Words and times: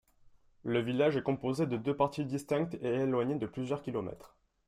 Le 0.63 0.79
village 0.79 1.15
est 1.15 1.21
composé 1.21 1.67
de 1.67 1.77
deux 1.77 1.95
parties 1.95 2.25
distinctes 2.25 2.73
et 2.81 2.87
éloignées 2.91 3.35
de 3.37 3.45
plusieurs 3.45 3.83
kilomètres. 3.83 4.35